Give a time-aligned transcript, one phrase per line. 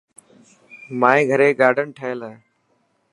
[0.99, 2.35] مائي گهري گارڊن ٺهيل هي.